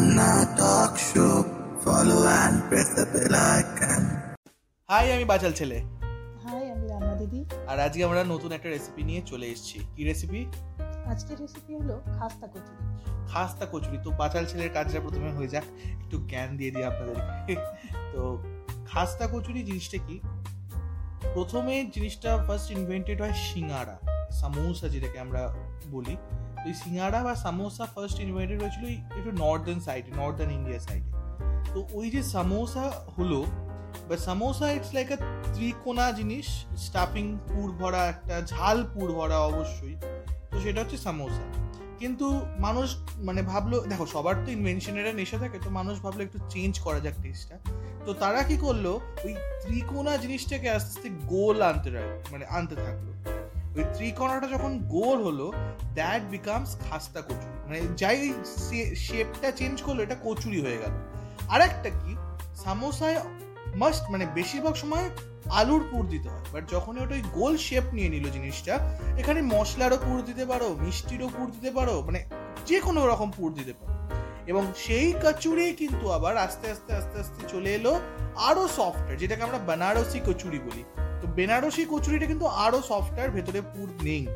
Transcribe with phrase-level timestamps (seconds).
[0.00, 0.20] And
[2.68, 4.16] press the bell icon.
[4.88, 5.82] Hi আমি বাচাল ছেলে।
[6.42, 10.46] হাই আমি রান্না দিদি। আর আজকে আমরা নতুন একটা রেসিপি নিয়ে চলে এসেছি। কি রেসিপি
[11.06, 16.28] আজকের রেসিপি হলো খাস্তা কচুরি। খাস্তা কচুরি। তো বাচাল ছেলের কাজটা প্রথমে হয়ে যাক। একটু
[16.28, 17.56] জ্ঞান দিয়ে দিই আপনাদেরকে
[18.12, 18.42] তো
[18.90, 20.20] খাস্তা কচুরি জিনিসটা কি?
[21.34, 23.98] প্রথমে জিনিসটা ফার্স্ট ইনভেন্টেড হয় সিঙ্গারা।
[24.30, 25.54] সামোসা যেটাকে আমরা
[25.90, 26.16] বলি।
[26.66, 28.84] এই সিঙ্গারা বা সামোসা ফার্স্ট ইনভেন্টেড হয়েছিল
[29.18, 31.10] একটু নর্দার্ন সাইডে নর্দার্ন ইন্ডিয়া সাইডে
[31.74, 33.44] তো ওই যে সামোসা হলো
[34.08, 35.16] বা সামোসা ইটস লাইক আ
[35.54, 36.46] ত্রিকোণা জিনিস
[36.76, 39.96] স্টাফিং পুর ভরা একটা, ঝাল পুর ভরা অবশ্যই।
[40.50, 41.44] তো সেটা হচ্ছে সামোসা।
[41.98, 46.80] কিন্তু মানুষ মানে ভাবলো, দেখো সবার তো ইনভেনশনের নেশা থাকে, তো মানুষ ভাবলো একটু চেঞ্জ
[46.80, 47.58] করা যাক টেস্টটা
[48.06, 48.86] তো তারা কি করল,
[49.24, 51.90] ওই ত্রিকোণা জিনিসটাকে আস্তে আস্তে গোল আনতে
[52.32, 53.06] মানে আনতে থাকল।
[53.76, 55.52] ওই ত্রিকোণাটা যখন গোল হলো
[55.94, 58.32] দ্যাট বিকামস খাস্তা কচুরি। মানে যাই
[58.96, 60.90] শেপটা চেঞ্জ করল, এটা কচুরি হয়ে গেল।
[61.48, 62.16] আর একটা কি?
[62.56, 63.20] সামোসায়
[63.74, 65.10] মাস্ট মানে বেশিরভাগ সময়
[65.50, 68.74] আলুর পুর দিতে হয়। বাট যখন ওটা ওই গোল শেপ নিয়ে নিল জিনিসটা,
[69.18, 72.24] এখানে মশলারও পুর দিতে পারো, মিষ্টিরও পুর দিতে পারো মানে
[72.66, 73.90] যে কোনো রকম পুর দিতে পারো।
[74.46, 78.00] এবং সেই কচুরি কিন্তু আবার আস্তে আস্তে আস্তে আস্তে চলে এলো
[78.36, 80.84] আরও সফটওয়্যার যেটাকে আমরা বেনারসি কচুরি বলি।
[81.36, 84.26] বেনারসি কচুরিটা কিন্তু আরও সফটওয়্যার ভেতরে পুর নেই।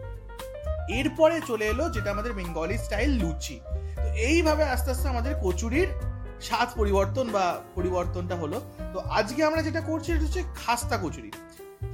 [0.89, 3.61] এরপরে চলে এলো যেটা আমাদের বেঙ্গলি স্টাইল লুচি।
[3.97, 5.89] তো এইভাবে আস্তে আস্তে আমাদের কচুরির
[6.41, 8.61] স্বাদ পরিবর্তন বা পরিবর্তনটা হলো।
[8.93, 11.31] তো আজকে আমরা যেটা করছি সেটা হচ্ছে খাস্তা কচুরি।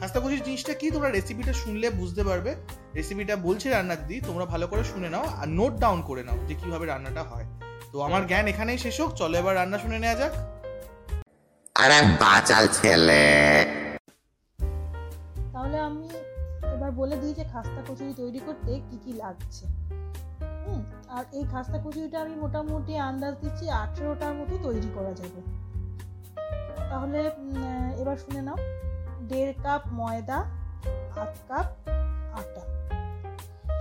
[0.01, 0.91] খাস্তা কচুরি জিনিসটা কি?
[0.91, 2.55] তোমরা রেসিপিটা শুনলে বুঝতে পারবে।
[2.95, 6.55] রেসিপিটা বলছে রান্নার দিদি তোমরা ভালো করে শুনে নাও আর নোট ডাউন করে নাও যে
[6.55, 7.45] কীভাবে রান্নাটা হয়।
[7.93, 10.33] তো আমার জ্ঞান এখানেই শেষ হোক, চলো এবার রান্না শুনে নেওয়া যাক।
[11.75, 13.80] আরে বাচাল ছেলে।
[15.71, 16.09] তাহলে আমি
[16.75, 19.65] এবার বলে দিই যে খাস্তা কচুরি তৈরি করতে কি কি লাগছে।
[20.65, 20.81] হুম,
[21.17, 25.41] আর এই খাস্তা কচুরিটা আমি মোটামুটি আন্দাজ দিচ্ছি আঠেরোটার মতো তৈরি করা যাবে।
[26.91, 27.21] তাহলে
[28.01, 28.59] এবার শুনে নাও।
[29.29, 30.39] দেড় কাপ ময়দা
[31.23, 31.67] আধ কাপ
[32.41, 32.63] আটা,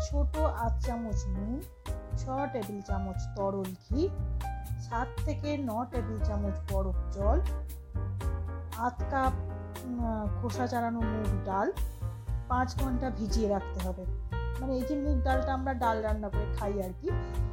[0.06, 0.34] ছোট
[0.66, 1.53] আধ চামচ নুন,
[2.18, 4.02] ছ টেবিল চামচ তরল ঘি,
[4.88, 7.38] সাত থেকে ন টেবিল চামচ বরফ জল,
[8.85, 9.34] আধ কাপ
[10.41, 11.67] খোসা চালানো মুগ ডাল।
[12.50, 14.03] পাঁচ ঘণ্টা ভিজিয়ে রাখতে হবে।
[14.59, 17.09] মানে এই যে মুগ ডালটা আমরা ডাল রান্না করে খাই আর কি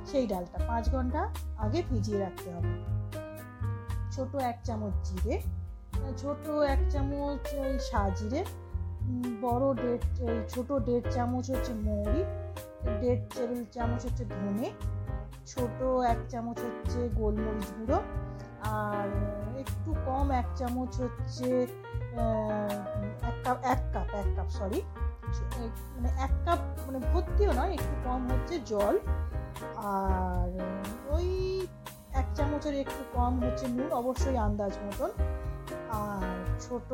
[0.06, 1.20] সেই ডালটা পাঁচ ঘণ্টা
[1.58, 2.72] আগে ভিজিয়ে রাখতে হবে।
[4.12, 8.44] ছোট এক চামচ জিরে আহ, ছোট এক চামচ ওই সাজিরে
[9.40, 12.22] বড় দেড় ছোট দেড় চামচ হচ্ছে মৌরি
[13.00, 14.70] দেড় টেবিল চামচ হচ্ছে ধনে
[15.46, 15.78] ছোট
[16.12, 17.98] এক চামচ হচ্ছে গোলমরিচ গুঁড়ো
[18.62, 19.08] আর
[19.58, 21.66] একটু কম এক চামচ হচ্ছে
[23.28, 24.80] এক কাপ এক কাপ এক কাপ সরি
[25.94, 28.98] মানে এক কাপ মানে ভর্তিও নয়, একটু কম হচ্ছে জল।
[29.76, 30.50] আর
[31.14, 31.26] ওই
[32.20, 35.10] এক চামচের একটু কম হচ্ছে নুন, অবশ্যই আন্দাজ মতন।
[35.90, 36.92] আর ছোট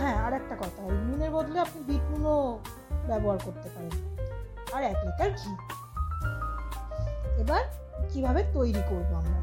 [0.00, 2.58] হ্যাঁ আর একটা কথা, এই নুনের বদলে আপনি বিট নুনও
[3.06, 3.94] ব্যবহার করতে পারেন।
[4.74, 5.52] আর এক লিটার ঘি।
[7.42, 7.62] এবার
[8.10, 9.40] কীভাবে তৈরি করব আমরা?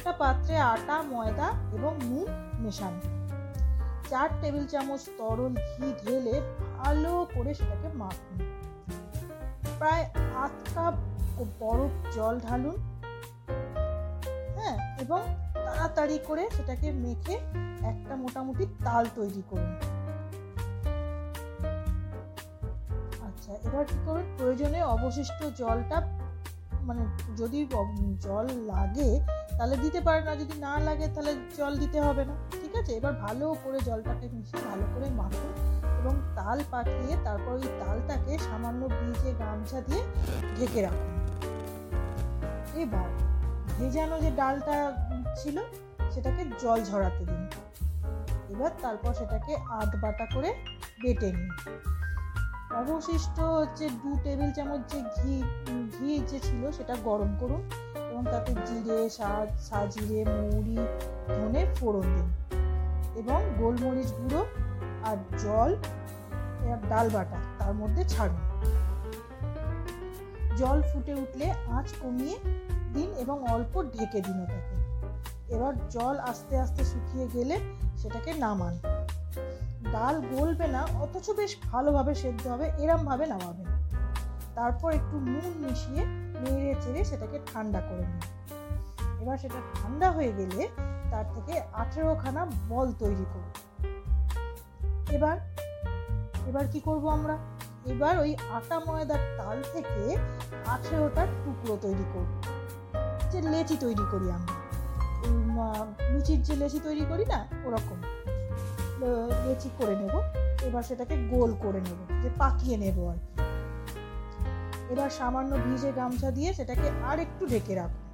[0.00, 2.28] একটা পাত্রে আটা, ময়দা এবং নুন
[2.58, 3.00] মেশানো।
[4.10, 6.40] চার টেবিল চামচ তরল ঘি ঢেলে
[6.78, 8.36] ভালো করে সেটাকে মাখুন।
[9.78, 10.04] প্রায়
[10.36, 10.94] আধ কাপ
[11.60, 12.76] বরফ জল ঢালুন।
[14.56, 15.20] হ্যাঁ এবং
[15.54, 17.36] তাড়াতাড়ি করে সেটাকে মেখে
[17.84, 19.72] একটা মোটামুটি তাল তৈরি করুন।
[23.26, 24.24] আচ্ছা এবার কি করুন?
[24.38, 25.98] প্রয়োজনে অবশিষ্ট জলটা
[26.88, 27.02] মানে
[27.40, 27.58] যদি
[28.26, 29.10] জল লাগে,
[29.58, 32.92] তাহলে দিতে পারে না। যদি না লাগে, তাহলে জল দিতে হবে না। ঠিক আছে?
[32.98, 35.52] এবার ভালো করে জলটাকে মিশিয়ে ভালো করে মাখুন
[36.00, 40.02] এবং তাল পাকিয়ে তারপর ওই তালটাকে সামান্য ভিজে গামছা দিয়ে
[40.56, 41.12] ঢেকে রাখুন
[42.82, 43.08] এবার
[43.78, 44.76] ভেজানো যে ডালটা
[45.40, 45.56] ছিল,
[46.12, 47.42] সেটাকে জল ঝরাতে দিন।
[48.52, 50.50] এবার তারপর সেটাকে আধ বাটা করে
[51.02, 51.50] বেটে নিন।
[52.78, 55.42] অবশিষ্ট হচ্ছে দু টেবিল চামচ যে ঘি
[55.98, 57.60] ঘি যে ছিল সেটা গরম করুন
[58.10, 60.76] এবং তাতে জিরে সাজ সাজিরে, মৌরি,
[61.28, 62.28] ধনে ফোড়ন দিন।
[63.16, 64.46] এবং গোলমরিচ গুঁড়ো
[65.04, 65.76] আর জল
[66.88, 68.40] ডাল বাটা তার মধ্যে ছাড়ুন।
[70.56, 72.38] জল ফুটে উঠলে আঁচ কমিয়ে
[72.94, 74.79] দিন এবং অল্প ঢেকে দিন ওটাকে।
[75.50, 77.60] এবার জল আস্তে আস্তে শুকিয়ে গেলে
[77.96, 78.78] সেটাকে নামান।
[79.92, 83.66] ডাল গলবে না, অথচ বেশ ভালোভাবে সেদ্ধ হবে, এরমভাবে নামাবেন।
[84.54, 86.04] তারপর একটু নুন মিশিয়ে
[86.40, 88.20] নেড়ে চেড়ে সেটাকে ঠান্ডা করে নিন।
[89.22, 90.68] এবার সেটা ঠান্ডা হয়ে গেলে
[91.10, 93.52] তার থেকে আঠেরোখানা বল তৈরি করুন।
[95.10, 95.36] এবার
[96.46, 97.38] এবার কি করব আমরা?
[97.86, 100.16] এবার ওই আটা ময়দার তাল থেকে
[100.66, 102.42] আঠেরোটার টুকরো তৈরি করব।
[103.30, 104.59] যে লেচি তৈরি করি আমরা।
[106.12, 107.98] লুচির যে লেচি তৈরি করি না, ওরকম।
[109.46, 110.14] লেচি করে নেব।
[110.68, 113.32] এবার সেটাকে গোল করে নেব, যে পাকিয়ে নেব আর কি।
[114.92, 118.04] এবার সামান্য ভিজে গামছা দিয়ে সেটাকে আর একটু ঢেকে রাখুন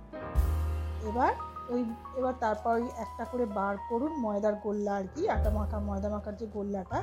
[1.09, 1.33] এবার
[1.73, 1.81] ওই,
[2.19, 6.35] এবার তারপর ওই একটা করে বার করুন ময়দার গোল্লা আর কি, আটা মাখা, ময়দা মাখার
[6.37, 6.99] যে গোল্লাটা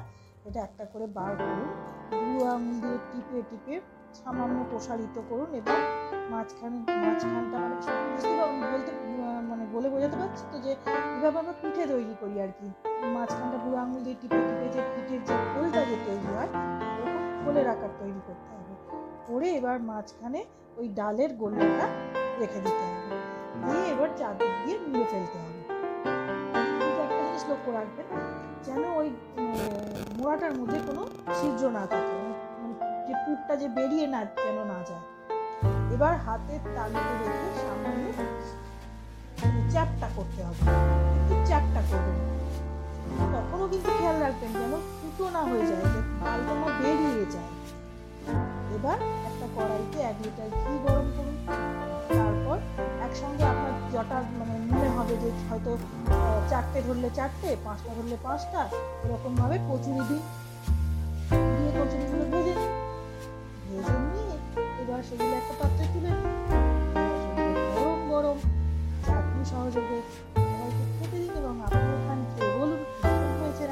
[0.48, 1.69] এটা একটা করে বার করুন।
[2.12, 3.75] বুড়ো আঙুল দিয়ে টিপে টিপে
[4.19, 5.78] সামান্য প্রসারিত করুন এবং
[6.34, 7.60] মাঝখানে, মাঝখানটা
[8.51, 8.92] মানে বলতে
[9.50, 10.72] মানে বলে বোঝাতে পারছি তো যে
[11.18, 12.68] এভাবে আমরা পিঠে তৈরি করি আর কি।
[13.16, 16.50] মাঝখানটা বুড়ো আঙুল দিয়ে টিপে টিপে যে পিঠের যে খোলটা যে তৈরি হয়,
[17.01, 18.74] ওরকম খোলের আকার তৈরি করতে হবে।
[19.28, 20.39] করে এবার মাঝখানে
[20.80, 21.86] ওই ডালের গোল্লাটা
[22.42, 23.16] রেখে দিতে হবে।
[23.63, 25.62] দিয়ে এবার চারদিক দিয়ে মুড়ে ফেলতে হবে।
[27.50, 28.07] লক্ষ্য রাখবেন,
[28.68, 29.07] যেন ওই
[30.18, 31.01] মোড়াটার মধ্যে কোনো
[31.38, 32.74] ছিদ্র না থাকে মানে মানে
[33.07, 35.04] যে পুরটা যে বেরিয়ে না, যেন না যায়।
[35.95, 38.06] এবার হাতের তালুতে রেখে সামান্য
[39.42, 40.63] মানে চ্যাপটা করতে হবে,
[41.18, 42.18] একটু চ্যাপটা করবেন।
[43.34, 47.51] তখনও কিন্তু খেয়াল রাখবেন যেন ফুটো না হয়ে যায়, যে ডালটা বেরিয়ে যায়।
[48.75, 48.98] এবার
[49.30, 51.36] একটা কড়াইতে এক লিটার ঘি গরম করুন,
[52.18, 52.57] তারপর
[53.06, 53.74] একসঙ্গে আপনার
[54.39, 55.72] মানে মনে হবে যে হয়তো
[56.52, 58.62] চারটে ধরলে চারটে, পাঁচটা ধরলে পাঁচটা,
[59.06, 60.22] এরকমভাবে কচুরি দিন
[61.56, 62.72] দিয়ে কচুরিগুলো ভেজে নিন
[63.70, 64.36] ভেজে নিয়ে
[64.82, 66.12] এবার সেগুলো একটা পাত্রে তুলে
[67.76, 68.38] গরম গরম।
[69.06, 69.98] চাটনি সহযোগে
[70.98, 72.82] খেতে দিন এবং আপনারা খেয়ে বলুন
[73.40, 73.64] হয়েছে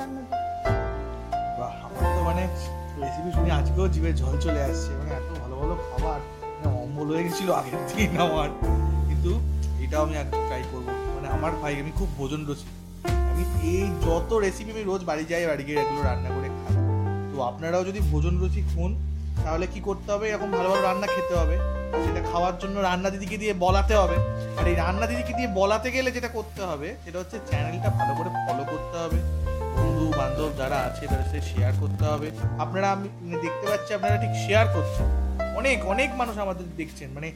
[2.15, 2.43] তো মানে
[3.01, 6.19] রেসিপি শুনে আজকেও জিভে জল চলে আসছে। মানে এত ভালো ভালো খাবার
[6.57, 8.49] মানে অম্বল হয়ে গেছিল আগের দিন আমার।
[9.09, 9.31] কিন্তু
[9.83, 10.15] এটাও আমি
[11.41, 12.67] আমার ভাই, আমি খুব ভোজন রসি
[13.31, 13.43] আমি
[13.73, 16.75] এই যত রেসিপি আমি রোজ বাড়ি যাই, বাড়ি গিয়ে এগুলো রান্না করে খাই।
[17.31, 18.91] তো আপনারাও যদি ভোজন রসিক হন,
[19.45, 20.25] তাহলে কি করতে হবে?
[20.29, 21.55] এরকম ভালো ভালো রান্না খেতে হবে।
[22.03, 24.17] সেটা খাওয়ার জন্য রান্না দিদিকে দিয়ে বলাতে হবে।
[24.59, 28.29] আর এই রান্না দিদিকে দিয়ে বলাতে গেলে যেটা করতে হবে, সেটা হচ্ছে চ্যানেলটা ভালো করে
[28.45, 29.19] ফলো করতে হবে।
[29.77, 32.27] বন্ধু বান্ধব যারা আছে, তাদের সাথে শেয়ার করতে হবে।
[32.63, 35.05] আপনারা আমি মানে দেখতে পাচ্ছি আপনারা ঠিক শেয়ার করছেন।
[35.59, 37.29] অনেক অনেক মানুষ আমাদের দেখছেন। মানে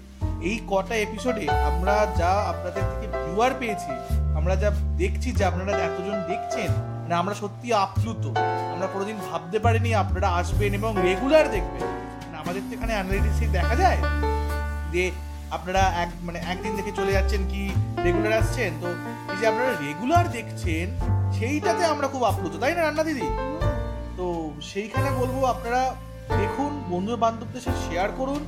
[0.49, 3.91] এই কটা এপিসোডে আমরা যা আপনাদের থেকে ভিউয়ার পেয়েছি।
[4.39, 4.69] আমরা যা
[5.01, 6.69] দেখছি যে আপনারা এতজন দেখছেন
[7.03, 8.23] মানে আমরা সত্যি আপ্লুত।
[8.73, 11.83] আমরা কোনোদিন ভাবতে পারিনি আপনারা আসবেন এবং রেগুলার দেখবেন।
[12.25, 13.99] মানে আমাদের তো এখানে অ্যানালিটিক্সে দেখা যায়
[14.93, 15.03] যে
[15.55, 17.61] আপনারা এক মানে একদিন দেখে চলে যাচ্ছেন কি
[18.05, 18.89] রেগুলার আসছেন। তো
[19.31, 20.85] এই যে আপনারা রেগুলার দেখছেন,
[21.37, 23.25] সেইটাতে আমরা খুব আপ্লুত, তাই না, রান্না দিদি?
[24.17, 24.25] তো
[24.69, 25.81] সেইখানে বলব আপনারা
[26.41, 28.41] দেখুন বন্ধু বান্ধবদের সাথে শেয়ার করুন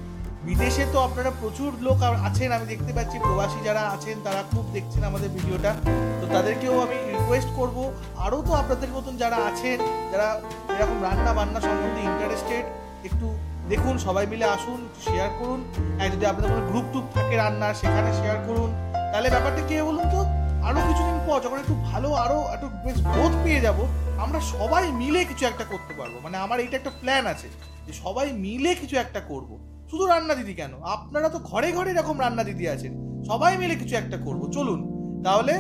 [0.45, 5.04] বিদেশে তো আপনারা প্রচুর লোক আছেন, আমি দেখতে পাচ্ছি প্রবাসী যারা আছেন, তারা খুব দেখছেন
[5.12, 5.72] আমাদের ভিডিওটা।
[6.19, 7.78] তো তাদেরকেও আমি রিকোয়েস্ট করব,
[8.25, 9.78] আরও তো আপনাদের মতন যারা আছেন,
[10.12, 10.28] যারা
[10.75, 12.66] এরকম রান্না বান্না সম্বন্ধে ইন্টারেস্টেড
[13.07, 13.28] একটু
[13.72, 15.60] দেখুন, সবাই মিলে আসুন শেয়ার করুন।
[16.00, 18.69] আর যদি আপনাদের কোনো গ্রুপ টুপ থাকে রান্নার, সেখানে শেয়ার করুন।
[19.12, 20.22] তাহলে ব্যাপারটা কি বলুন তো?
[20.68, 23.80] আরও কিছুদিন পর, যখন একটু ভালো আরও একটু বেশ গ্রোথ পেয়ে যাব,
[24.24, 27.48] আমরা সবাই মিলে কিছু একটা করতে পারব। মানে আমার এইটা একটা প্ল্যান আছে,
[27.86, 29.51] যে সবাই মিলে কিছু একটা করব।
[29.92, 30.74] শুধু রান্না দিদি কেন?
[30.86, 32.94] আপনারা তো ঘরে ঘরে এরকম রান্না দিদি আছেন।
[33.25, 34.80] সবাই মিলে কিছু একটা করব। চলুন
[35.24, 35.54] তাহলে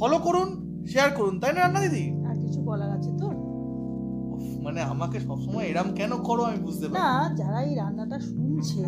[0.00, 0.48] ফলো করুন
[0.86, 2.04] শেয়ার করুন তাই না রান্না দিদি?
[2.28, 3.26] আর কিছু বলার আছে তো।
[4.34, 8.84] উফ, মানে আমাকে সবসময় এরম কেন করো আমি বুঝতে পারি না যারা এই রান্নাটা শুনছে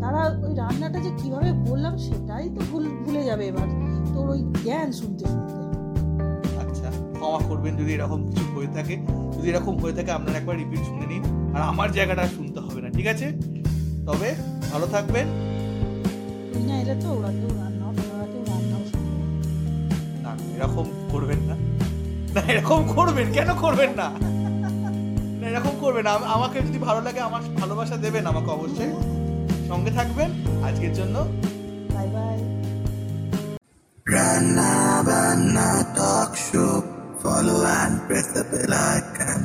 [0.00, 3.68] তারা ওই রান্নাটা যে কীভাবে বললাম সেটাই তো ভুল ভুলে যাবে এবার।
[4.14, 5.54] তোর ওই জ্ঞান শুনতে শুনতে।
[6.60, 8.94] আচ্ছা ক্ষমা করবেন যদি এরকম কিছু হয়ে থাকে।
[9.36, 11.22] যদি এরকম হয়ে থাকে আপনারা একবার রিপিট শুনে নিন।
[11.54, 13.26] আর আমার জায়গাটা শুনতে হবে না ঠিক আছে?
[14.06, 14.28] তবে
[14.72, 15.26] ভালো থাকবেন
[16.68, 18.82] না এটা তো ওরা কেউ রান্না ওরা রান্নাও
[20.24, 21.54] না। না এরকম করবেন না
[22.34, 24.06] না এরকম করবেন কেন করবেন না
[25.40, 28.92] না এরকম করবেন না আমাকে যদি ভালো লাগে আমার ভালোবাসা দেবেন আমাকে অবশ্যই
[29.68, 30.30] সঙ্গে থাকবেন
[30.68, 31.16] আজকের জন্য
[31.94, 32.36] bye bye
[34.06, 34.72] Rana
[35.02, 36.74] Bana Talk Show.
[37.22, 39.40] Follow and press the bell icon.